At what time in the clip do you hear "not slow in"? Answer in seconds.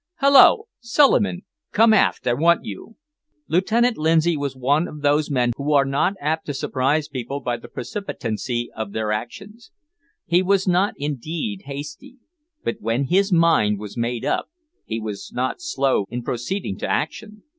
15.35-16.23